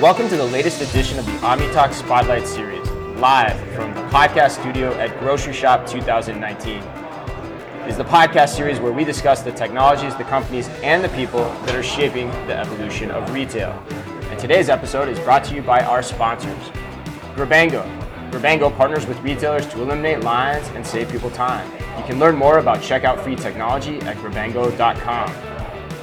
[0.00, 2.88] Welcome to the latest edition of the OmniTalk Spotlight Series,
[3.20, 6.78] live from the podcast studio at Grocery Shop 2019.
[6.78, 11.44] It is the podcast series where we discuss the technologies, the companies, and the people
[11.66, 13.70] that are shaping the evolution of retail.
[14.30, 16.70] And today's episode is brought to you by our sponsors,
[17.36, 17.99] Grabango.
[18.30, 21.70] Grabango partners with retailers to eliminate lines and save people time.
[21.98, 25.30] You can learn more about checkout free technology at grabango.com.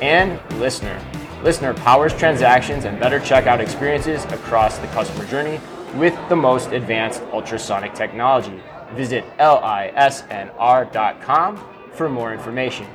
[0.01, 0.99] And LISNR.
[1.41, 5.59] LISNR powers transactions and better checkout experiences across the customer journey
[5.95, 8.61] with the most advanced ultrasonic technology.
[8.91, 10.43] Visit lisnr.com
[11.93, 12.85] for more information.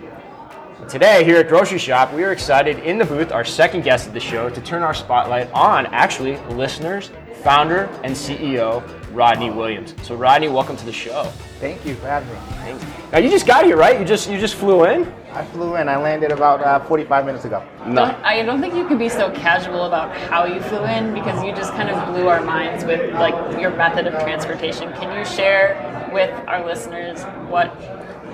[0.89, 4.15] Today, here at Grocery Shop, we are excited in the booth, our second guest of
[4.15, 7.13] the show, to turn our spotlight on actually LISNR's,
[7.43, 9.95] founder, and CEO Rodney Williams.
[10.03, 11.25] So, Rodney, welcome to the show.
[11.61, 12.39] Thank you for having me.
[12.57, 12.85] Thanks.
[13.13, 13.99] Now, you just got here, right?
[14.01, 15.13] You just you just flew in.
[15.33, 15.89] I flew in.
[15.89, 17.63] I landed about uh, 45 minutes ago.
[17.87, 18.07] No.
[18.07, 21.43] Don't- I don't think you can be so casual about how you flew in because
[21.45, 24.93] you just kind of blew our minds with like your method of transportation.
[24.95, 27.69] Can you share with our listeners what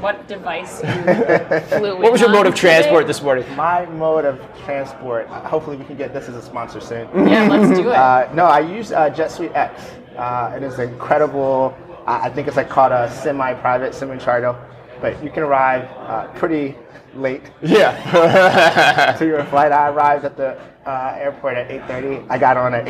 [0.01, 0.89] what device you
[1.77, 2.69] flew in What was your mode of today?
[2.81, 3.45] transport this morning?
[3.57, 5.27] My mode of transport.
[5.27, 7.09] Hopefully, we can get this as a sponsor soon.
[7.29, 7.97] Yeah, let's do it.
[7.97, 9.73] Uh, no, I use uh, JetSuiteX.
[10.19, 11.77] Uh, it is incredible.
[12.07, 14.55] I I think it's like called a semi-private, semi-charter,
[15.01, 16.77] but you can arrive uh, pretty
[17.15, 19.15] late Yeah.
[19.19, 19.73] to your flight.
[19.73, 22.27] I arrived at the uh, airport at 8:30.
[22.29, 22.87] I got on at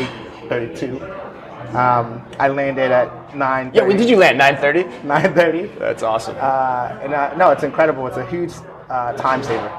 [0.48, 1.00] 8:32.
[1.74, 3.74] Um, I landed at 9:30.
[3.74, 3.82] yeah.
[3.82, 4.40] When did you land?
[4.40, 5.02] 9:30.
[5.02, 5.78] 9:30.
[5.78, 6.36] That's awesome.
[6.40, 8.06] Uh, and uh, no, it's incredible.
[8.06, 8.52] It's a huge
[8.88, 9.70] uh, time saver.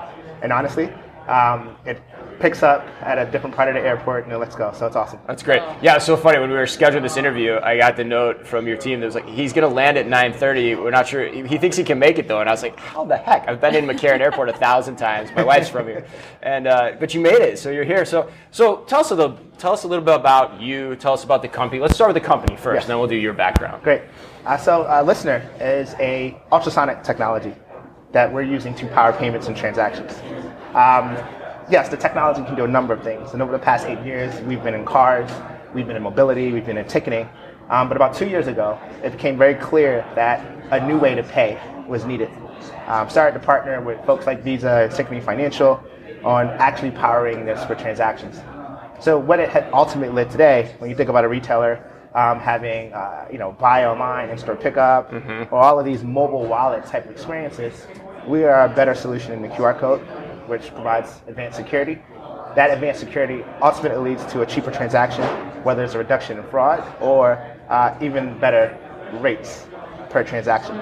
[0.43, 0.89] And honestly,
[1.27, 2.01] um, it
[2.39, 4.71] picks up at a different part of the airport and it lets go.
[4.73, 5.19] So it's awesome.
[5.27, 5.61] That's great.
[5.81, 6.39] Yeah, it's so funny.
[6.39, 9.15] When we were scheduling this interview, I got the note from your team that was
[9.15, 10.81] like, he's going to land at 9.30.
[10.81, 11.27] We're not sure.
[11.27, 12.39] He thinks he can make it, though.
[12.39, 13.47] And I was like, how the heck?
[13.47, 15.29] I've been in McCarran Airport a thousand times.
[15.35, 16.05] My wife's from here.
[16.41, 18.05] And, uh, but you made it, so you're here.
[18.05, 20.95] So, so tell, us a little, tell us a little bit about you.
[20.95, 21.81] Tell us about the company.
[21.81, 22.87] Let's start with the company first, Yes.
[22.87, 23.83] then we'll do your background.
[23.83, 24.01] Great.
[24.45, 27.53] Uh, so uh, LISNR is a ultrasonic technology
[28.11, 30.13] that we're using to power payments and transactions.
[30.73, 31.17] Um,
[31.69, 33.33] yes, the technology can do a number of things.
[33.33, 35.29] And over the past eight years, we've been in cars,
[35.73, 37.29] we've been in mobility, we've been in ticketing.
[37.69, 41.23] Um, but about two years ago, it became very clear that a new way to
[41.23, 42.29] pay was needed.
[42.87, 45.83] Um, started to partner with folks like Visa and Synchrony Financial
[46.23, 48.41] on actually powering this for transactions.
[48.99, 51.83] So what it had ultimately led today, when you think about a retailer
[52.15, 55.13] um, having, uh, you know, buy online, in-store pickup,
[55.51, 57.85] or all of these mobile wallet type experiences,
[58.27, 60.01] we are a better solution in the QR code,
[60.49, 62.01] which provides advanced security.
[62.55, 65.23] That advanced security ultimately leads to a cheaper transaction,
[65.63, 67.35] whether it's a reduction in fraud or
[67.69, 68.77] uh, even better
[69.21, 69.67] rates
[70.09, 70.75] per transaction.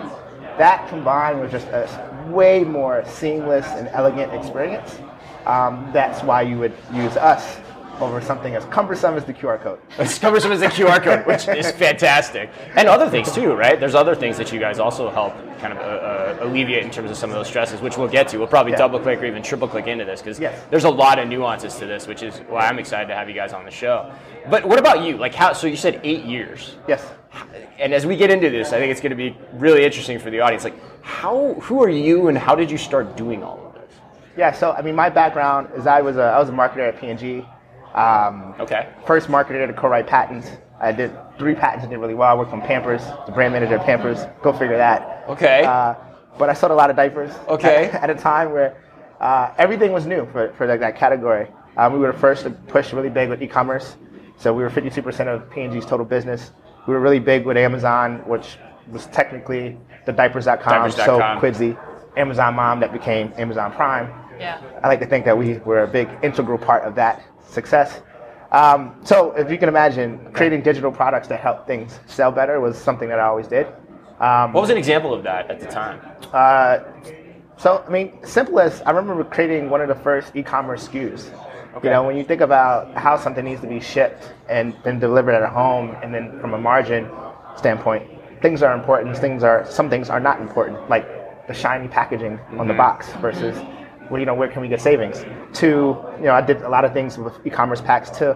[0.58, 1.88] That combined with just a
[2.30, 5.00] way more seamless and elegant experience,
[5.46, 7.58] um, that's why you would use us
[8.00, 9.80] over something as cumbersome as the QR code.
[9.98, 12.50] As cumbersome as the QR code, which is fantastic.
[12.76, 13.80] And other things too, right?
[13.80, 17.10] There's other things that you guys also help kind of uh, uh, alleviate in terms
[17.10, 18.38] of some of those stresses, which we'll get to.
[18.38, 18.78] We'll probably Yeah.
[18.78, 20.60] double click or even triple click into this because Yes.
[20.70, 23.36] there's a lot of nuances to this, which is why I'm excited to have you
[23.36, 24.12] guys on the show.
[24.50, 25.18] But what about you?
[25.18, 25.54] Like how?
[25.54, 27.04] So you said eight years, Yes.
[27.80, 30.30] and as we get into this, I think it's going to be really interesting for
[30.30, 30.64] the audience.
[30.64, 31.56] Like how?
[31.62, 33.92] Who are you, and how did you start doing all of this?
[34.38, 34.52] Yeah.
[34.52, 37.46] So I mean, my background is I was a I was a marketer at P&G.
[37.98, 38.88] Um, Okay.
[39.06, 40.52] First marketed to co-write patents.
[40.80, 42.30] I did three patents and did really well.
[42.30, 44.20] I worked on Pampers, the brand manager at Pampers.
[44.44, 45.26] Go figure that.
[45.28, 45.64] Okay.
[45.64, 45.96] Uh,
[46.38, 47.32] but I sold a lot of diapers.
[47.48, 47.86] Okay.
[47.86, 48.78] At, at a time where
[49.20, 51.48] uh, everything was new for, for that, that category.
[51.78, 53.98] Um, we were the first to push really big with e-commerce.
[54.38, 56.52] So we were 52% of P&G's total business.
[56.88, 58.58] We were really big with Amazon, which
[58.92, 61.42] was technically the diapers.com, so Diapers.com.
[61.42, 61.78] Quidsy,
[62.18, 64.08] Amazon Mom that became Amazon Prime.
[64.40, 64.62] yeah.
[64.84, 68.02] I like to think that we were a big integral part of that success.
[68.52, 72.78] Um, so, if you can imagine, creating digital products that help things sell better was
[72.78, 73.68] something that I always did.
[74.20, 76.00] Um, What was an example of that at the time?
[76.34, 76.80] uh,
[77.58, 81.30] so, I mean, simplest, I remember creating one of the first e-commerce SKUs.
[81.76, 81.88] Okay.
[81.88, 85.34] You know, when you think about how something needs to be shipped and then delivered
[85.34, 87.10] at a home, and then from a margin
[87.56, 88.10] standpoint,
[88.42, 89.18] things are important.
[89.18, 91.06] Things are some things are not important, like
[91.48, 93.58] the shiny packaging on the box versus,
[94.10, 95.26] well, you know, where can we get savings?
[95.60, 95.68] To,
[96.18, 98.36] you know, I did a lot of things with e-commerce packs too.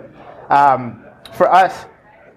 [0.49, 1.03] Um,
[1.33, 1.85] for us,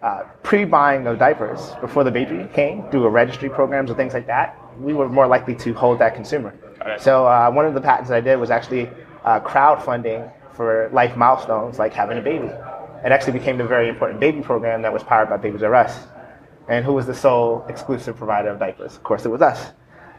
[0.02, 4.26] uh, pre-buying of diapers before the baby came through a registry programs or things like
[4.26, 6.54] that, we were more likely to hold that consumer.
[6.98, 8.90] So uh, one of the patents that I did was actually
[9.24, 12.46] uh, crowdfunding for life milestones like having a baby.
[12.46, 16.06] It actually became the very important baby program that was powered by Babies R Us.
[16.68, 18.96] And who was the sole exclusive provider of diapers?
[18.96, 19.72] Of course, it was us.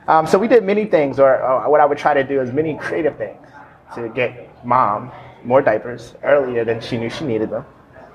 [0.07, 2.52] Um, so we did many things, or, or what I would try to do is
[2.52, 3.48] many creative things
[3.96, 5.12] to get mom
[5.44, 7.66] more diapers earlier than she knew she needed them.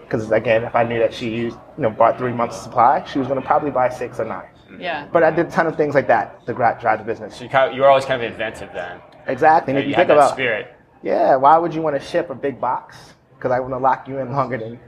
[0.00, 3.19] Because again, if I knew that she used, you know, bought three months supply, she
[3.19, 4.48] was going to probably buy six or nine.
[4.78, 5.06] Yeah.
[5.12, 7.37] But I did a ton of things like that to gra- drive the business.
[7.37, 9.00] So you, kind of, you were always kind of inventive then.
[9.26, 9.72] Exactly.
[9.72, 10.75] And if you you had think that about, spirit.
[11.02, 12.96] yeah, why would you want to ship a big box?
[13.36, 14.81] Because I want to lock you in longer than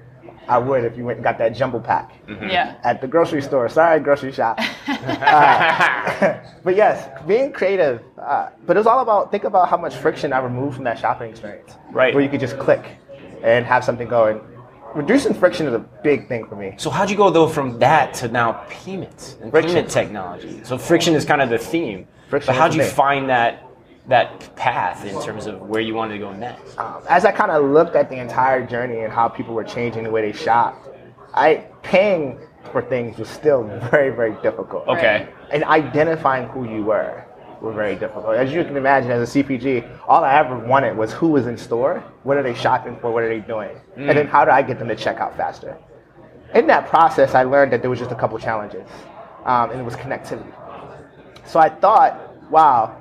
[0.49, 2.77] I would if you went and got that jumbo pack Yeah.
[2.85, 3.69] at the grocery store.
[3.69, 4.59] Sorry, grocery shop.
[4.87, 8.03] Uh, but yes, being creative.
[8.19, 10.99] Uh, but it was all about think about how much friction I removed from that
[10.99, 11.75] shopping experience.
[11.91, 12.15] Right.
[12.15, 12.85] Where you could just click
[13.43, 14.41] and have something going.
[14.95, 16.75] Reducing friction is a big thing for me.
[16.77, 19.75] So how'd you go though from that to now payments and Friction.
[19.75, 20.61] payment technology?
[20.65, 22.07] So friction is kind of the theme.
[22.29, 22.95] Friction but how'd you thing.
[22.95, 23.67] find that
[24.09, 26.77] that path in terms of where you wanted to go next?
[26.79, 30.05] um, as I kind of looked at the entire journey and how people were changing
[30.05, 30.89] the way they shopped,
[31.35, 32.39] I paying
[32.73, 34.89] for things was still very, very difficult.
[34.89, 35.29] Okay.
[35.51, 37.25] And identifying who you were
[37.61, 38.35] were very difficult.
[38.35, 41.57] As you can imagine, as a CPG, all I ever wanted was who was in
[41.57, 44.63] store, what are they shopping for, what are they doing, and then how do I
[44.63, 45.79] get them to check out faster.
[46.55, 48.89] In that process, I learned that there was just a couple challenges,
[49.45, 50.53] um, and it was connectivity.
[51.47, 53.01] So I thought, wow,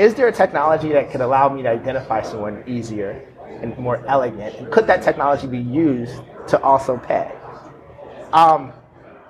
[0.00, 3.20] is there a technology that could allow me to identify someone easier
[3.60, 4.54] and more elegant?
[4.56, 7.30] And could that technology be used to also pay?
[8.32, 8.72] Um,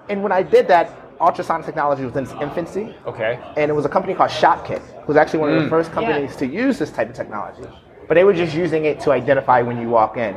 [0.08, 3.40] and when I did that, ultrasonic technology was in its infancy, Okay.
[3.56, 6.36] and it was a company called Shopkick, who was actually one of the first companies
[6.36, 7.68] to use this type of technology.
[8.06, 10.36] But they were just using it to identify when you walk in.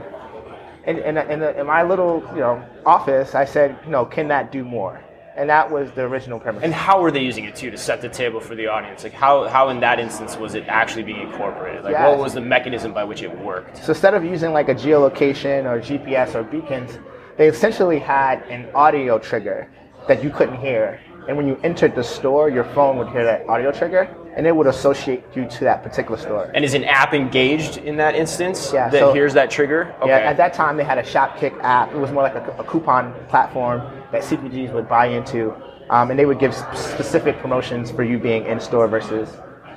[0.86, 4.52] And in, in, in my little you know office, I said, you know, can that
[4.52, 5.00] do more?
[5.36, 6.64] And that was the original premise.
[6.64, 9.04] And how were they using it too to set the table for the audience?
[9.04, 11.84] Like how, how in that instance was it actually being incorporated?
[11.84, 12.08] Like Yes.
[12.08, 13.78] what was the mechanism by which it worked?
[13.78, 17.00] So instead of using like a geolocation or GPS or beacons,
[17.38, 19.70] they essentially had an audio trigger
[20.08, 21.00] that you couldn't hear.
[21.28, 24.56] And when you entered the store, your phone would hear that audio trigger and it
[24.56, 26.52] would associate you to that particular store.
[26.54, 29.96] And is an app engaged in that instance Yeah, that so- hears that trigger?
[30.02, 30.10] Okay.
[30.10, 31.92] Yeah, at that time they had a Shopkick app.
[31.92, 33.82] It was more like a, a coupon platform
[34.14, 35.54] that CPGs would buy into,
[35.90, 39.28] um, and they would give specific promotions for you being in store versus,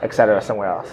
[0.02, 0.90] et cetera, somewhere else.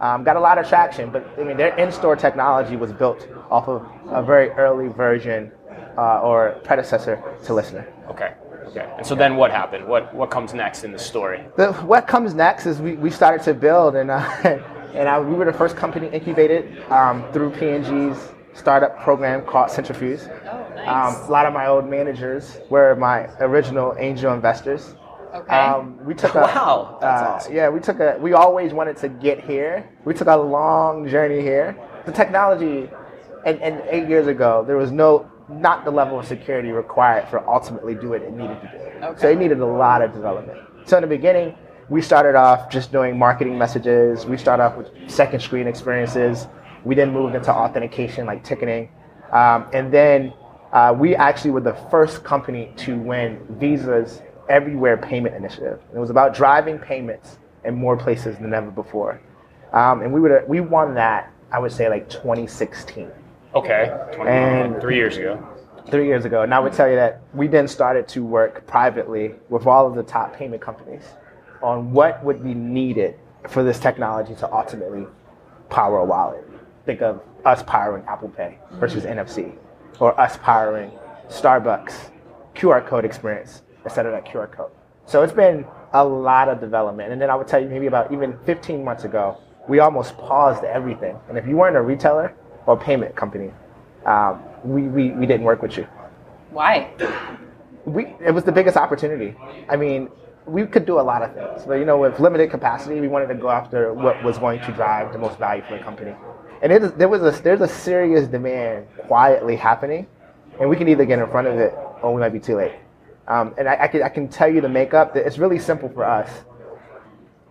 [0.00, 3.68] Um, got a lot of traction, but I mean their in-store technology was built off
[3.68, 5.52] of a very early version
[5.96, 7.86] uh, or predecessor to LISNR.
[8.10, 8.34] okay.
[8.66, 8.88] Okay.
[8.96, 9.86] And so then what happened?
[9.86, 11.44] What what comes next in the story?
[11.56, 14.18] The, what comes next is we, we started to build, and uh,
[14.94, 18.16] and I, we were the first company incubated um, through P&G's
[18.54, 20.20] startup program called Centrifuge.
[20.46, 21.16] Oh, nice.
[21.16, 24.94] Um, a lot of my old managers were my original angel investors.
[25.34, 25.56] okay.
[25.56, 27.54] Um, we took a, Wow, that's uh, awesome.
[27.54, 28.18] Yeah, we took a.
[28.20, 29.88] We always wanted to get here.
[30.04, 31.76] We took a long journey here.
[32.06, 32.90] The technology,
[33.46, 37.46] and, and eight years ago, there was no not the level of security required for
[37.48, 39.06] ultimately do what it needed to do.
[39.06, 39.20] Okay.
[39.20, 40.58] So it needed a lot of development.
[40.86, 41.56] So in the beginning,
[41.88, 44.24] we started off just doing marketing messages.
[44.24, 46.46] We started off with second screen experiences.
[46.84, 48.90] We then moved into authentication like ticketing,
[49.32, 50.32] um, and then
[50.72, 55.80] uh, we actually were the first company to win Visa's Everywhere Payment Initiative.
[55.94, 59.20] It was about driving payments in more places than ever before,
[59.72, 61.30] um, and we were we won that.
[61.52, 63.10] I would say like 2016
[63.54, 63.94] Okay.
[64.14, 65.38] 20, And- three years ago.
[65.90, 66.40] three years ago.
[66.42, 69.94] And I would tell you that we then started to work privately with all of
[69.94, 71.02] the top payment companies
[71.62, 73.16] on what would be needed
[73.48, 75.06] for this technology to ultimately
[75.68, 76.48] power a wallet.
[76.86, 79.52] Think of us powering Apple Pay versus NFC,
[80.00, 80.90] or us powering
[81.28, 82.10] Starbucks
[82.54, 84.70] QR code experience instead of that QR code.
[85.06, 87.12] So it's been a lot of development.
[87.12, 90.64] And then I would tell you maybe about even 15 months ago, we almost paused
[90.64, 91.18] everything.
[91.28, 92.34] And if you weren't a retailer
[92.66, 93.52] or payment company,
[94.06, 95.86] um, we, we, we didn't work with you.
[96.50, 96.90] Why?
[97.84, 99.34] We, it was the biggest opportunity.
[99.68, 100.08] I mean,
[100.46, 103.28] we could do a lot of things, but you know, with limited capacity, we wanted
[103.28, 106.14] to go after what was going to drive the most value for the company.
[106.62, 110.06] And it there was a, there's a serious demand quietly happening,
[110.60, 112.72] and we can either get in front of it or we might be too late.
[113.28, 115.14] Um, and I, I, can, I can tell you the makeup.
[115.14, 116.30] that It's really simple for us.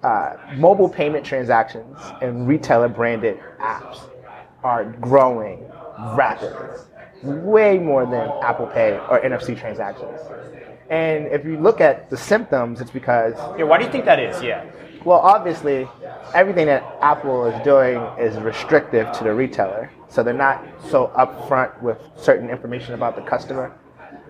[0.04, 4.00] Uh, mobile payment transactions and retailer branded apps
[4.64, 5.64] are growing
[6.16, 6.80] rapidly,
[7.22, 10.20] way more than Apple Pay or NFC transactions.
[10.90, 14.20] And if you look at the symptoms, it's because, Yeah, why do you think that
[14.20, 14.42] is?
[14.42, 14.66] Yeah.
[15.06, 15.88] Well, obviously,
[16.34, 19.92] everything that Apple is doing is restrictive to the retailer.
[20.10, 23.74] So they're not so upfront with certain information about the customer.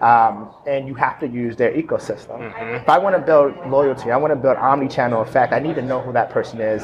[0.01, 2.53] Um, and you have to use their ecosystem.
[2.81, 5.53] If I want to build loyalty, I want to build omni-channel effect.
[5.53, 6.83] I need to know who that person is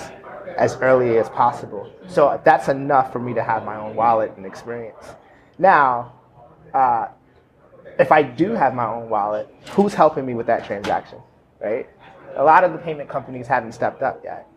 [0.57, 1.91] as early as possible.
[2.07, 5.15] So that's enough for me to have my own wallet and experience.
[5.57, 6.13] Now,
[6.73, 7.07] uh,
[7.99, 11.19] if I do have my own wallet, who's helping me with that transaction,
[11.59, 11.89] right?
[12.35, 14.47] A lot of the payment companies haven't stepped up yet.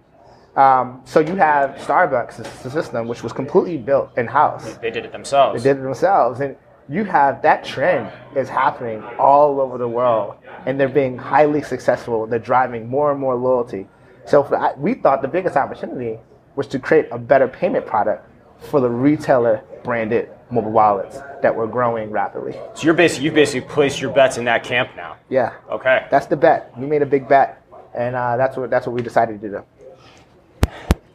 [0.57, 4.77] Um, so you have Starbucks, the system, which was completely built in house.
[4.79, 5.63] They did it themselves.
[5.63, 6.57] They did it themselves, and
[6.89, 10.35] you have that trend is happening all over the world,
[10.67, 12.27] and they're being highly successful.
[12.27, 13.87] They're driving more and more loyalty.
[14.27, 16.19] So for, I, we thought the biggest opportunity
[16.57, 21.67] was to create a better payment product for the retailer branded mobile wallets that were
[21.69, 22.53] growing rapidly.
[22.75, 25.17] So you're basically you basically placed your bets in that camp now.
[25.29, 26.07] Yeah, Okay.
[26.11, 26.77] that's the bet.
[26.77, 27.60] We made a big bet,
[27.95, 29.65] and uh, that's what that's what we decided to do.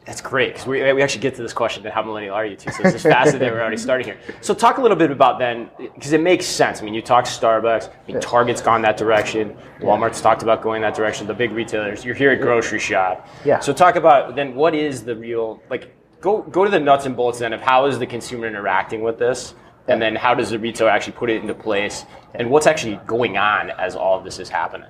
[0.05, 2.55] That's great because we, we actually get to this question then how millennial are you
[2.55, 2.72] too?
[2.72, 4.17] So it's just fascinating that we're already starting here.
[4.39, 6.79] So talk a little bit about then because it makes sense.
[6.79, 10.84] I mean, you talk Starbucks, I mean, Target's gone that direction, Walmart's talked about going
[10.84, 11.25] that direction.
[11.25, 13.27] The big retailers, you're here at grocery shop.
[13.44, 13.60] Yeah.
[13.60, 15.91] So talk about then what is the real like
[16.22, 19.17] go go to the nuts and bolts then of how is the consumer interacting with
[19.17, 19.55] this,
[19.88, 22.05] and then how does the retailer actually put it into place,
[22.36, 24.89] and what's actually going on as all of this is happening.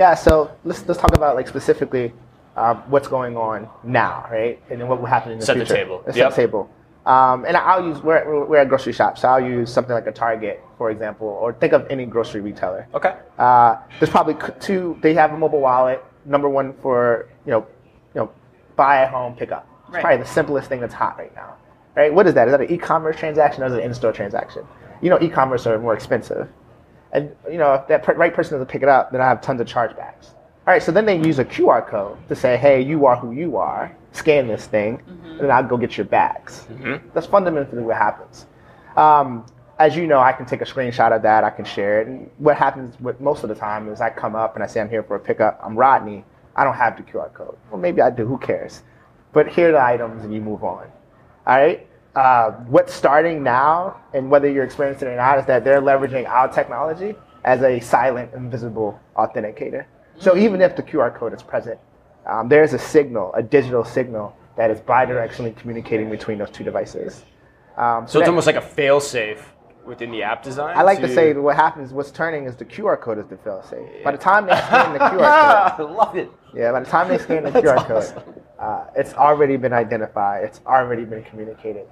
[0.00, 2.14] Yeah, so let's let's talk about like specifically
[2.56, 4.58] um, what's going on now, right?
[4.70, 5.74] And then what will happen in the Set the future.
[5.74, 6.02] table.
[6.06, 6.30] Let's Yep.
[6.32, 6.70] Set the table.
[7.04, 10.12] Um, and I'll use we're, we're at grocery shops, so I'll use something like a
[10.12, 12.88] Target, for example, or think of any grocery retailer.
[12.94, 13.14] Okay.
[13.38, 14.98] Uh, there's probably two.
[15.02, 16.02] They have a mobile wallet.
[16.24, 17.66] Number one for you know,
[18.14, 18.30] you know,
[18.76, 19.68] buy at home, pick up.
[19.88, 20.00] It's Right.
[20.00, 21.56] probably the simplest thing that's hot right now.
[21.94, 22.12] Right?
[22.14, 22.48] What is that?
[22.48, 24.62] Is that an e-commerce transaction or is it an in-store transaction?
[25.02, 26.48] You know, e-commerce are more expensive,
[27.12, 29.60] and you know if that right person doesn't pick it up, then I have tons
[29.60, 30.34] of chargebacks.
[30.66, 33.32] All right, so then they use a QR code to say, "Hey, you are who
[33.32, 33.90] you are.
[34.12, 36.66] Scan this thing, and then I'll go get your bags."
[37.14, 38.46] That's fundamentally what happens.
[38.96, 39.46] Um,
[39.78, 41.42] as you know, I can take a screenshot of that.
[41.42, 42.06] I can share it.
[42.08, 44.80] And what happens with most of the time is I come up and I say
[44.80, 45.58] I'm here for a pickup.
[45.62, 46.24] I'm Rodney.
[46.54, 47.56] I don't have the QR code.
[47.70, 48.26] Well, maybe I do.
[48.26, 48.82] Who cares?
[49.32, 50.86] But here are the items, and you move on.
[51.46, 51.86] All right.
[52.16, 56.28] Uh, what's starting now, and whether you're experiencing it or not, is that they're leveraging
[56.28, 57.14] our technology
[57.44, 59.84] as a silent, invisible authenticator.
[60.18, 61.78] So even if the QR code is present,
[62.26, 67.24] um, there's a signal, a digital signal that is bidirectionally communicating between those two devices.
[67.76, 69.54] Um, So it's that- almost like a fail safe
[69.86, 70.76] within the app design.
[70.76, 73.36] I like to say that what happens, what's turning is the QR code is the
[73.38, 74.04] fail safe.
[74.04, 75.10] By the time they scan the QR
[75.76, 76.30] code, I love it.
[76.52, 78.16] yeah, by the time they scan the QR awesome.
[78.22, 80.44] code, uh, it's already been identified.
[80.44, 81.86] It's already been communicated.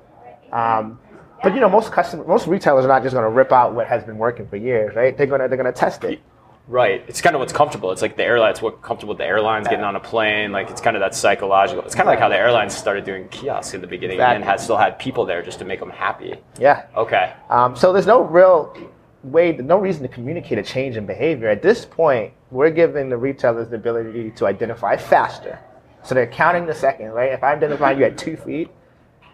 [0.53, 0.99] Um,
[1.43, 3.87] but you know, most customers, most retailers are not just going to rip out what
[3.87, 5.17] has been working for years, right?
[5.17, 6.21] They're gonna they're gonna test it.
[6.67, 7.03] Right.
[7.09, 7.93] It's kind of what's comfortable.
[7.93, 8.51] It's like the airline.
[8.51, 10.53] It's what comfortable with the airlines getting on a plane.
[10.53, 11.83] Like it's kind of that psychological.
[11.85, 14.47] It's kind of like how the airlines started doing kiosks in the beginning and Exactly.
[14.47, 16.35] had still had people there just to make them happy.
[16.61, 16.85] Yeah.
[16.95, 17.33] Okay.
[17.49, 18.77] Um, so there's no real
[19.23, 21.49] way, no reason to communicate a change in behavior.
[21.49, 25.59] At this point, we're giving the retailers the ability to identify faster.
[26.03, 27.33] So they're counting the second, right?
[27.33, 28.69] If I identify you at two feet,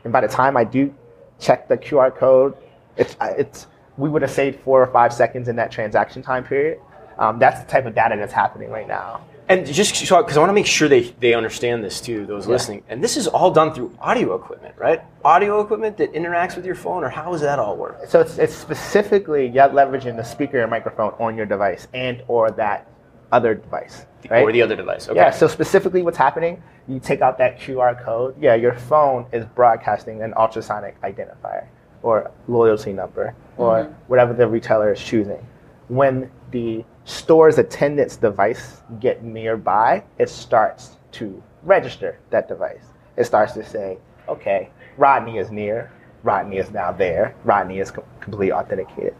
[0.05, 0.95] and by the time I do
[1.39, 2.57] check the QR code,
[2.97, 6.45] it's uh, it's we would have saved four or five seconds in that transaction time
[6.45, 6.81] period.
[7.19, 9.25] Um, that's the type of data that's happening right now.
[9.49, 12.47] And just so because I want to make sure they they understand this too, those
[12.47, 12.83] listening.
[12.89, 15.03] And this is all done through audio equipment, right?
[15.23, 17.99] Audio equipment that interacts with your phone, or how does that all work?
[18.09, 22.51] So it's, it's specifically yeah, leveraging the speaker and microphone on your device and or
[22.53, 22.89] that
[23.35, 24.45] other device, right?
[24.45, 25.09] Or the other device.
[25.09, 25.19] Okay.
[25.19, 29.45] Yeah, so specifically what's happening, you take out that QR code, yeah, your phone is
[29.45, 31.67] broadcasting an ultrasonic identifier
[32.03, 35.45] or loyalty number or whatever the retailer is choosing.
[35.89, 42.85] When the store's attendance device get nearby, it starts to register that device.
[43.17, 43.99] It starts to say,
[44.29, 45.91] okay, Rodney is near,
[46.23, 49.15] Rodney is now there, Rodney is com- completely authenticated,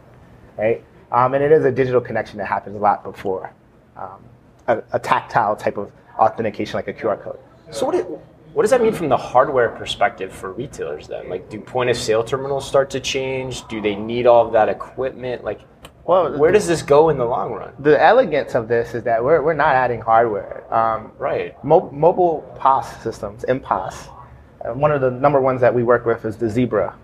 [0.57, 0.83] right?
[1.11, 3.53] Um, and it is a digital connection that happens a lot before
[3.97, 4.23] um,
[4.67, 7.39] a, a tactile type of authentication like a QR code.
[7.71, 8.05] So what, it,
[8.53, 11.29] what does that mean from the hardware perspective for retailers then?
[11.29, 13.67] Like, do point of sale terminals start to change?
[13.67, 15.43] Do they need all of that equipment?
[15.43, 15.61] Like,
[16.05, 17.73] Well, where does this go in the long run?
[17.79, 20.63] the elegance of this is that we're, we're not adding hardware.
[20.73, 21.61] Um, Right.
[21.63, 24.09] mo- mobile POS systems, MPOS,
[24.63, 26.95] uh, one of the number ones that we work with is the Zebra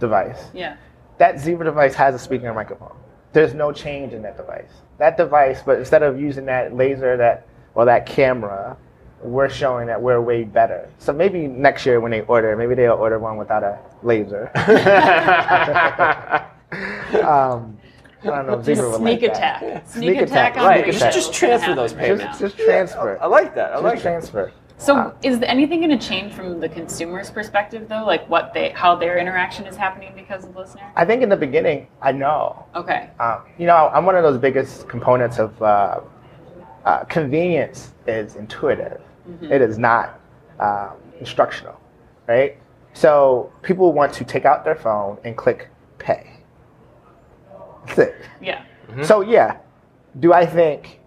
[0.00, 0.42] device.
[0.54, 0.76] Yeah.
[1.18, 2.96] That Zebra device has a speaker and microphone.
[3.32, 4.70] There's no change in that device.
[4.98, 8.76] That device, but instead of using that laser that or that camera,
[9.22, 10.88] we're showing that we're way better.
[10.98, 14.50] So maybe next year when they order, maybe they'll order one without a laser.
[17.24, 17.76] um,
[18.22, 18.58] I don't know.
[18.58, 19.36] if Zebra Just would like sneak that.
[19.62, 19.88] attack.
[19.88, 21.20] Sneak, Sneak attack, attack, on right, the just- retail.
[21.20, 22.38] just transfer those right payments.
[22.38, 23.18] Just, just transfer.
[23.20, 23.70] I like that.
[23.72, 24.52] I Just like that.
[24.80, 28.02] So, Uh, is anything going to change from the consumer's perspective, though?
[28.04, 30.80] Like what they, how their interaction is happening because of LISNR?
[30.96, 32.64] I think in the beginning, I know.
[32.74, 33.10] Okay.
[33.20, 36.00] Um, you know, I'm one of those biggest components of uh,
[36.86, 39.02] uh, convenience is intuitive.
[39.42, 40.18] It is not
[40.58, 41.78] um, instructional,
[42.26, 42.56] right?
[42.94, 45.68] So people want to take out their phone and click
[45.98, 46.40] pay.
[47.86, 48.14] That's it.
[48.40, 48.64] Yeah.
[49.02, 49.58] So yeah,
[50.18, 50.99] do I think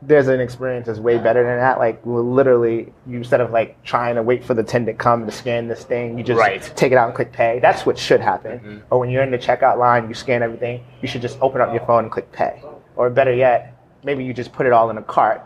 [0.00, 1.78] there's an experience that's way better than that?
[1.78, 5.32] Like literally, you instead of like trying to wait for the tin to come to
[5.32, 6.62] scan this thing, you just Right.
[6.76, 7.58] take it out and click pay.
[7.60, 8.82] That's what should happen.
[8.90, 10.84] Or when you're in the checkout line, you scan everything.
[11.02, 12.62] You should just open up your phone and click pay.
[12.96, 15.42] Or better yet, maybe you just put it all in a cart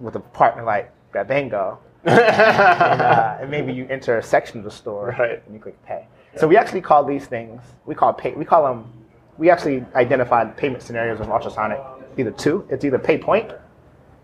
[0.00, 1.78] with a partner like Grabango.
[2.04, 5.42] and, uh, and maybe you enter a section of the store Right.
[5.46, 6.06] and you click pay.
[6.36, 8.32] So we actually call these things we call pay.
[8.32, 8.92] We call them.
[9.38, 11.80] We actually identified payment scenarios with ultrasonic.
[12.16, 12.66] Either two.
[12.70, 13.50] It's either pay point.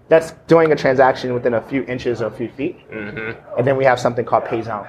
[0.09, 3.59] That's doing a transaction within a few inches or a few feet, mm-hmm.
[3.59, 4.87] and then we have something called pay zone.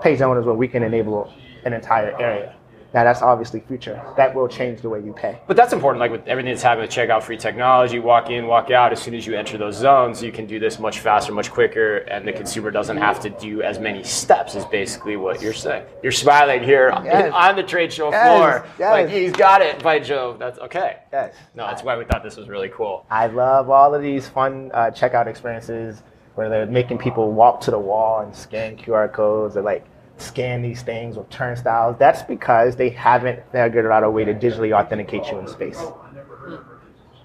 [0.00, 1.32] Pay zone is where we can enable
[1.64, 2.54] an entire area.
[2.94, 4.00] Now that's obviously future.
[4.16, 5.40] That will change the way you pay.
[5.48, 8.70] But that's important, like with everything that's happening with checkout free technology, walk in, walk
[8.70, 8.92] out.
[8.92, 11.98] As soon as you enter those zones, you can do this much faster, much quicker,
[11.98, 14.54] and the consumer doesn't have to do as many steps.
[14.54, 15.84] Is basically what you're saying.
[16.04, 17.32] You're smiling here Yes.
[17.34, 18.90] on the trade show Yes, floor, yes.
[18.92, 19.82] like he's got it.
[19.82, 20.98] By Jove, that's okay.
[21.12, 21.34] Yes.
[21.56, 23.04] No, that's why we thought this was really cool.
[23.10, 26.02] I love all of these fun uh, checkout experiences
[26.36, 29.84] where they're making people walk to the wall and scan QR codes or like
[30.18, 31.96] scan these things with turnstiles.
[31.98, 35.80] That's because they haven't figured out a way to digitally authenticate you in space.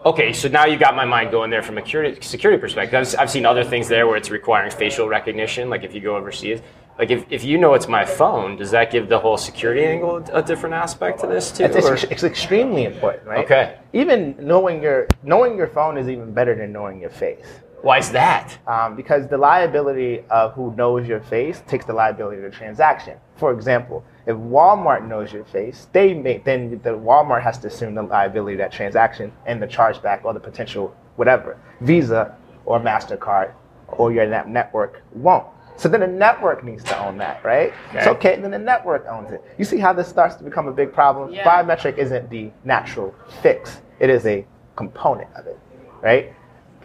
[0.06, 2.96] Okay, so now you got my mind going there from a security, security perspective.
[2.96, 6.16] I've, I've seen other things there where it's requiring facial recognition, like if you go
[6.16, 6.62] overseas.
[6.98, 10.18] Like if, if you know it's my phone, does that give the whole security angle
[10.34, 11.64] a different aspect to this too?
[11.64, 13.46] It's, it's, it's extremely important, right?
[13.46, 13.78] Okay.
[13.94, 17.46] Even knowing your knowing your phone is even better than knowing your face.
[17.82, 18.58] Why is that?
[18.68, 23.18] um, because the liability of who knows your face takes the liability of the transaction.
[23.38, 27.96] For example, if Walmart knows your face, they may then the Walmart has to assume
[27.96, 31.58] the liability of that transaction and the chargeback or the potential whatever.
[31.82, 33.54] Visa or Mastercard
[33.88, 35.46] or your net network won't.
[35.78, 37.72] So then the network needs to own that, right?
[37.94, 38.32] It's Okay.
[38.34, 39.42] okay, then the network owns it.
[39.58, 41.32] You see how this starts to become a big problem?
[41.34, 41.46] Yeah.
[41.48, 43.80] Biometric isn't the natural fix.
[44.00, 44.46] It is a
[44.76, 45.58] component of it,
[46.02, 46.34] right?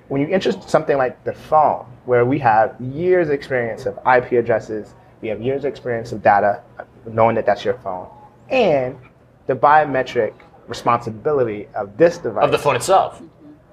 [0.09, 4.95] When you enter something like the phone, where we have years experience of IP addresses,
[5.21, 6.63] we have years experience of data,
[7.07, 8.09] knowing that that's your phone,
[8.51, 8.97] and
[9.47, 10.35] the biometric
[10.69, 12.45] responsibility of this device.
[12.45, 13.23] Of the phone itself.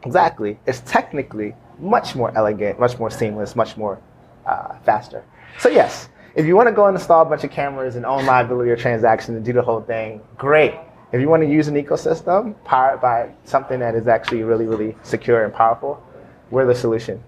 [0.04, 0.58] Exactly.
[0.66, 4.00] It's technically much more elegant, much more seamless, much more
[4.46, 5.24] uh, faster.
[5.60, 8.26] So yes, if you want to go and install a bunch of cameras and own
[8.26, 10.74] liability or transactions and do the whole thing, great.
[11.12, 14.96] If you want to use an ecosystem powered by something that is actually really, really
[15.04, 16.02] secure and powerful,
[16.52, 17.24] we're the solution.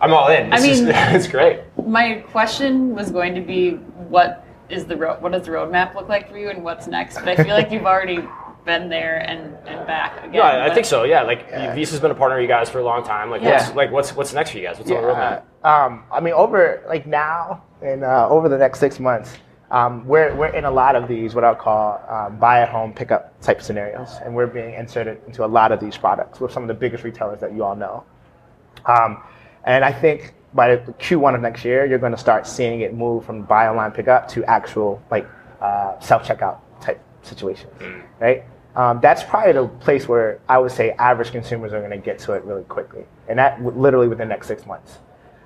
[0.00, 0.52] I'm all in.
[0.52, 1.60] I This is, mean- it's great.
[1.86, 3.72] My question was going to be
[4.10, 7.14] what is the road what does the roadmap look like for you and what's next?
[7.16, 8.18] But I feel like you've already
[8.64, 10.34] been there and, and back again.
[10.34, 11.04] Yeah, I but- think so.
[11.04, 13.30] Yeah, like Visa's been a partner of you guys for a long time.
[13.30, 14.78] Like, what's like what's what's next for you guys?
[14.78, 15.42] What's on the roadmap?
[15.64, 19.34] Um, I mean, over like now and uh, over the next six months,
[19.70, 22.92] um, we're we're in a lot of these what I'll call um, buy at home
[22.92, 26.62] pickup type scenarios, and we're being inserted into a lot of these products with some
[26.62, 28.04] of the biggest retailers that you all know.
[28.86, 29.22] Um,
[29.64, 32.94] and I think by the Q1 of next year, you're going to start seeing it
[32.94, 35.26] move from buy online pickup to actual like
[35.60, 37.72] uh, self checkout type situations,
[38.20, 38.44] right?
[38.76, 42.18] Um, that's probably the place where I would say average consumers are going to get
[42.20, 44.98] to it really quickly, and that w- literally within the next six months.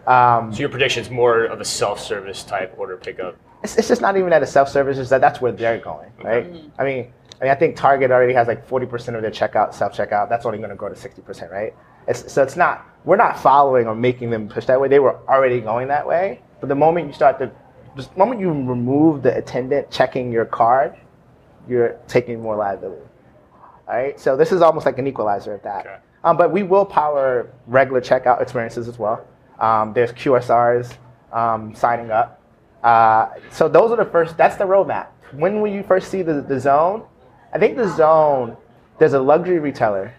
[0.07, 3.37] Um, So your prediction is more of a self-service type order pickup.
[3.63, 6.47] It's, it's just not even at a self-service; it's that that's where they're going, right?
[6.79, 10.29] I mean, I mean, I think Target already has like 40% of their checkout self-checkout.
[10.29, 11.75] That's only going to grow to 60%, right?
[12.07, 14.89] It's, so it's not we're not following or making them push that way.
[14.89, 17.51] They were already going that way, but the moment you start to,
[17.97, 20.97] the moment you remove the attendant checking your card,
[21.69, 23.03] you're taking more liability.
[23.89, 25.87] All right, so this is almost like an equalizer at that.
[25.87, 25.97] Okay.
[26.25, 29.27] Um, but we will power regular checkout experiences as well.
[29.61, 30.95] Um, there's QSRs
[31.33, 32.38] um, signing up.
[32.83, 34.37] Uh, so those are the first.
[34.37, 35.09] That's the roadmap.
[35.33, 37.05] When will you first see the, the zone?
[37.53, 38.57] I think the zone.
[38.99, 40.15] There's a luxury retailer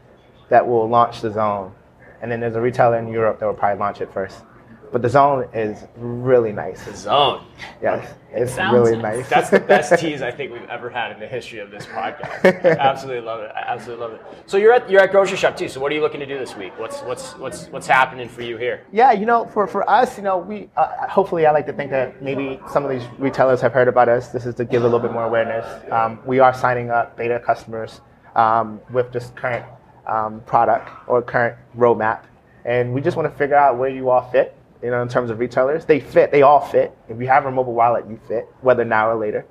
[0.49, 1.73] that will launch the zone,
[2.21, 4.43] and then there's a retailer in Europe that will probably launch it first.
[4.91, 6.83] But the zone is really nice.
[6.85, 7.45] The zone.
[7.81, 9.19] Yes, it's Sounds really nice.
[9.19, 9.29] nice.
[9.29, 12.65] That's the best tease I think we've ever had in the history of this podcast.
[12.65, 13.51] I absolutely love it.
[13.55, 14.21] I absolutely love it.
[14.47, 15.67] So you're at you're at grocery shop too.
[15.67, 16.73] So what are you looking to do this week?
[16.79, 18.85] What's what's what's what's happening for you here?
[18.91, 21.91] Yeah, you know, for, for us, you know, we uh, hopefully I like to think
[21.91, 24.29] that maybe some of these retailers have heard about us.
[24.29, 25.65] This is to give a little bit more awareness.
[25.91, 28.01] Um, we are signing up beta customers
[28.35, 29.65] um, with this current
[30.07, 32.23] um, product or current roadmap,
[32.65, 34.55] and we just want to figure out where you all fit.
[34.81, 36.31] You know, in terms of retailers, they fit.
[36.31, 36.95] They all fit.
[37.09, 39.45] If you have a mobile wallet, you fit, whether now or later.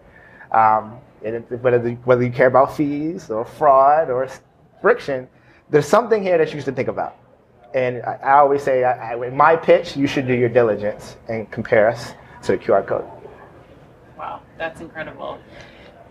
[0.53, 4.29] Um, and it, whether whether you care about fees or fraud or
[4.81, 5.29] friction,
[5.71, 7.17] there's something here that you should think about.
[7.75, 11.17] And I, I always say, I, I, in my pitch, you should do your diligence
[11.29, 12.14] and compare us
[12.45, 13.05] to the QR code.
[14.17, 15.38] Wow, that's incredible.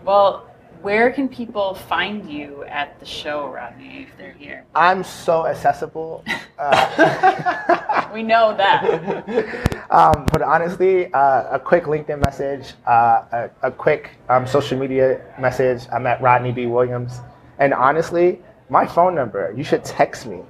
[0.04, 0.48] Well,
[0.82, 4.64] Where can people find you at the show, Rodney, if they're here?
[4.74, 6.24] I'm so accessible.
[6.58, 9.86] Uh, We know that.
[9.90, 15.20] um, but honestly, uh, a quick LinkedIn message, uh, a, a quick um, social media
[15.38, 15.82] message.
[15.92, 16.66] I'm at Rodney B.
[16.66, 17.20] Williams.
[17.58, 20.40] And honestly, my phone number, you should text me.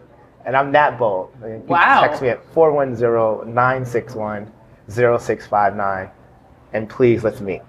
[0.47, 1.31] And I'm that bold.
[1.43, 2.03] You can Wow.
[2.03, 4.51] Text me at 410 961
[4.89, 6.11] 0659.
[6.73, 7.63] And please, let's meet.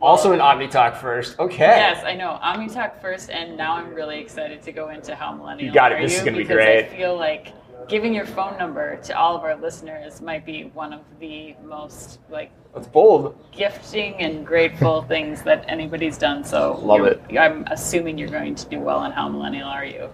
[0.00, 1.38] Also in OmniTalk first.
[1.38, 1.58] Okay.
[1.58, 2.38] Yes, I know.
[2.42, 5.96] OmniTalk first, and now I'm really excited to go into how millennial You got it.
[5.96, 6.84] are This is gonna be great.
[6.86, 7.52] I feel like
[7.88, 12.20] giving your phone number to all of our listeners might be one of the most
[12.30, 13.36] like That's bold.
[13.50, 16.44] gifting and grateful things that anybody's done.
[16.44, 17.20] So Love it.
[17.36, 20.10] I'm assuming you're going to do well on how millennial are you?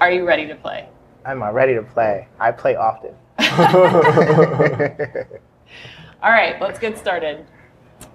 [0.00, 0.88] Are you ready to play?
[1.24, 2.28] I'm ready to play.
[2.38, 3.14] I play often.
[6.22, 7.46] All right, let's get started.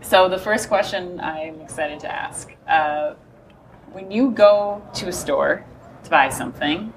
[0.02, 3.15] So the first question I'm excited to ask: uh,
[3.91, 5.65] When you go to a store
[6.04, 6.93] to buy something,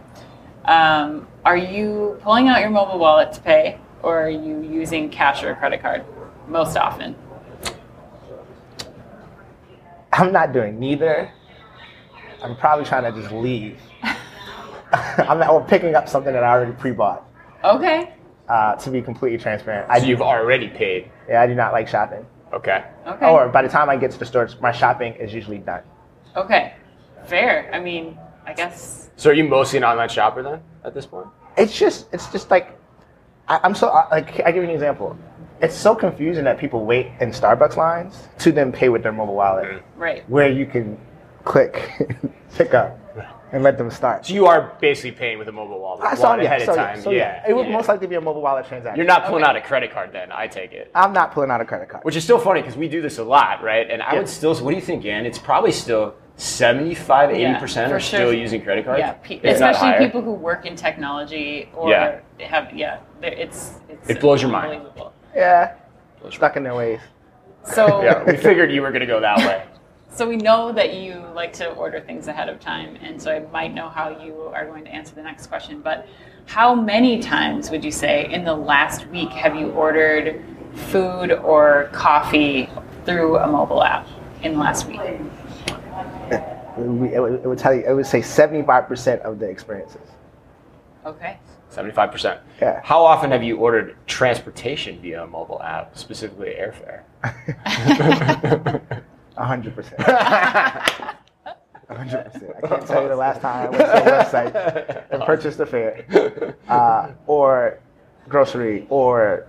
[0.64, 5.42] um, are you pulling out your mobile wallet to pay, or are you using cash
[5.42, 6.04] or a credit card?
[6.48, 7.14] Most often.
[10.12, 11.32] I'm not doing neither.
[12.42, 13.78] I'm probably trying to just leave.
[14.92, 17.24] I'm not or picking up something that I already pre-bought.
[17.64, 18.12] Okay.
[18.48, 20.06] Uh, to be completely transparent, I do.
[20.06, 21.10] you've already paid.
[21.28, 22.26] Yeah, I do not like shopping.
[22.52, 22.84] Okay.
[23.06, 23.26] Okay.
[23.28, 25.82] Or by the time I get to the store, my shopping is usually done.
[26.36, 26.74] Okay.
[27.26, 27.70] Fair.
[27.72, 29.10] I mean, I guess.
[29.16, 31.26] So are you mostly an online shopper then at this point?
[31.56, 32.76] It's just, it's just like,
[33.48, 34.40] I, I'm so like.
[34.40, 35.16] I give you an example.
[35.60, 39.34] It's so confusing that people wait in Starbucks lines to then pay with their mobile
[39.34, 40.28] wallet, Right.
[40.30, 40.98] where you can
[41.44, 41.90] click,
[42.54, 42.98] pick up,
[43.52, 44.26] and let them start.
[44.26, 46.72] So you are basically paying with a mobile wallet, I saw wallet yeah, ahead so,
[46.72, 47.02] of yeah, time.
[47.02, 47.44] so, yeah.
[47.48, 47.72] It would yeah.
[47.72, 48.96] most likely be a mobile wallet transaction.
[48.96, 49.50] You're not pulling Okay.
[49.50, 50.90] out a credit card then, I take it.
[50.94, 52.04] I'm not pulling out a credit card.
[52.04, 53.88] Which is still funny because we do this a lot, right?
[53.90, 54.18] And I Yeah.
[54.18, 55.26] would still, what do you think, Ann?
[55.26, 58.32] It's probably still 75, 80% are for still sure.
[58.32, 59.00] using credit cards.
[59.00, 59.98] Yeah, pe- If especially higher.
[59.98, 62.20] people who work in technology or Yeah.
[62.40, 64.72] have yeah, it's, it's It blows your mind.
[64.72, 65.12] unbelievable.
[65.34, 65.74] Yeah,
[66.30, 67.00] stuck in their ways.
[67.64, 69.64] So Yeah, we figured you were going to go that way.
[70.12, 73.40] So we know that you like to order things ahead of time, and so I
[73.52, 75.80] might know how you are going to answer the next question.
[75.80, 76.06] But
[76.46, 80.44] how many times would you say in the last week have you ordered
[80.74, 82.68] food or coffee
[83.04, 84.06] through a mobile app
[84.42, 85.00] in the last week?
[85.00, 85.18] It
[86.76, 87.84] would, it would, tell you.
[87.86, 90.08] It would say 75% of the experiences.
[91.06, 91.38] Okay.
[91.72, 92.40] 75%.
[92.60, 92.80] Yeah.
[92.82, 97.02] How often have you ordered transportation via a mobile app, specifically airfare?
[99.50, 99.96] 100%.
[99.96, 101.16] 100%.
[101.90, 105.66] I can't tell you the last time I went to a website and purchased a
[105.66, 107.80] fare, uh, or
[108.28, 109.48] grocery, or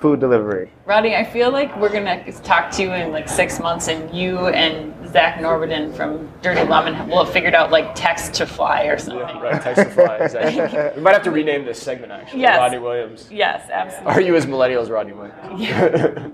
[0.00, 0.70] food delivery.
[0.86, 4.38] Roddy, I feel like we're gonna talk to you in like six months, and you
[4.48, 8.96] and Zak Normandin from Dirty Lemon will have figured out like text to fly or
[8.96, 9.38] something.
[9.38, 10.16] right, text to fly.
[10.16, 10.96] Exactly.
[10.96, 12.40] we might have to rename this segment actually.
[12.40, 12.58] Yes.
[12.58, 13.28] Rodney Williams.
[13.30, 14.12] Yes, absolutely.
[14.12, 15.60] Are you as millennial as Rodney Williams?
[15.60, 16.28] Yeah.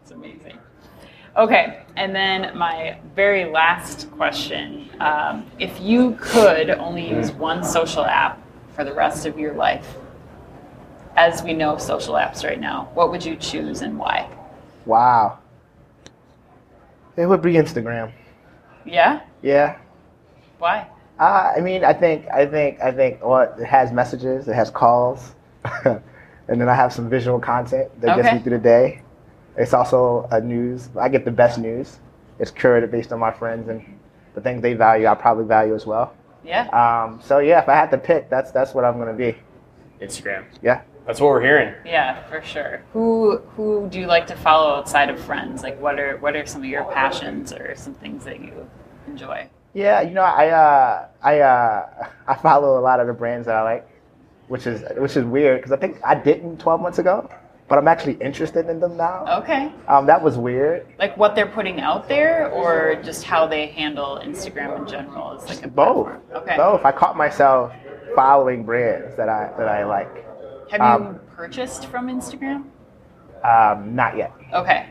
[0.00, 0.58] It's amazing.
[1.36, 8.04] Okay, and then my very last question: um, If you could only use one social
[8.04, 8.40] app
[8.74, 9.96] for the rest of your life,
[11.16, 14.28] as we know social apps right now, what would you choose and why?
[14.86, 15.38] Wow.
[17.16, 18.12] It would be Instagram.
[18.84, 19.76] Yeah, Yeah.
[20.58, 20.88] why?
[21.20, 23.22] Uh, I mean, I think, I think, I think.
[23.22, 25.34] Well, it has messages, it has calls,
[25.84, 26.00] and
[26.48, 29.02] then I have some visual content that gets me through the day.
[29.56, 30.88] It's also a news.
[30.98, 31.98] I get the best news.
[32.38, 33.98] It's curated based on my friends and
[34.34, 35.06] the things they value.
[35.06, 36.14] I probably value as well.
[36.44, 36.68] Yeah.
[36.68, 39.36] Um, so yeah, if I had to pick, that's that's what I'm gonna be.
[40.00, 40.44] Instagram.
[40.62, 40.82] Yeah.
[41.06, 41.74] That's what we're hearing.
[41.84, 42.82] Yeah, for sure.
[42.92, 45.62] Who who do you like to follow outside of friends?
[45.62, 48.68] Like, what are what are some of your passions or some things that you
[49.06, 49.48] enjoy?
[49.74, 53.56] Yeah, you know, I uh, I uh, I follow a lot of the brands that
[53.56, 53.88] I like,
[54.48, 57.28] which is which is weird because I think I didn't 12 months ago,
[57.72, 59.24] but I'm actually interested in them now.
[59.40, 59.72] Okay.
[59.88, 60.86] Um, that was weird.
[60.98, 65.32] Like what they're putting out there, or just how they handle Instagram in general?
[65.38, 66.10] Is like a Both.
[66.34, 66.54] Okay.
[66.58, 66.84] Both.
[66.84, 67.72] I caught myself
[68.14, 70.14] following brands that I that I like.
[70.70, 72.64] Have you Um, purchased from Instagram?
[73.42, 74.32] Um, not yet.
[74.52, 74.88] Okay.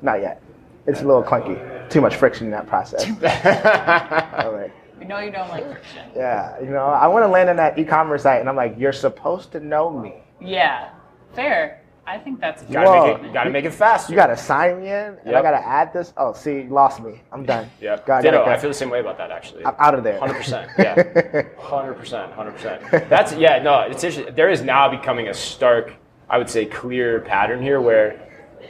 [0.00, 0.40] Not yet.
[0.86, 1.58] It's a little clunky.
[1.90, 3.04] Too much friction in that process.
[3.24, 6.10] I'm We know you don't like friction.
[6.14, 8.92] yeah, you know, I want to land on that e-commerce site, and I'm like, you're
[8.92, 10.14] supposed to know me.
[10.40, 10.90] Yeah.
[11.34, 11.80] Fair.
[12.06, 13.16] I think that's a Gotta Whoa.
[13.18, 13.32] make it.
[13.32, 14.12] Gotta make it faster.
[14.12, 16.12] You gotta sign me in, and I gotta add this.
[16.16, 17.22] Oh, see, you lost me.
[17.32, 17.70] I'm done.
[17.80, 17.98] yeah.
[18.04, 18.38] Gotta- Ditto.
[18.44, 18.50] gotta.
[18.52, 19.64] I feel the same way about that actually.
[19.64, 20.18] I'm out of there.
[20.18, 20.70] Hundred percent.
[20.78, 21.42] Yeah.
[21.58, 22.32] Hundred percent.
[22.32, 23.08] Hundred percent.
[23.08, 23.62] That's yeah.
[23.62, 24.34] No, it's interesting.
[24.34, 25.94] There is now becoming a stark,
[26.28, 28.20] I would say, clear pattern here where